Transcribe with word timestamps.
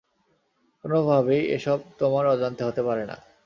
কোনভাবেই 0.83 1.43
এসব 1.55 1.79
তোমার 1.99 2.23
অজান্তে 2.27 2.61
হতে 2.67 2.81
পারে 2.87 3.03
না। 3.05 3.15